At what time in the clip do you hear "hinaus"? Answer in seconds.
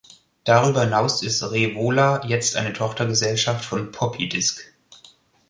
0.85-1.21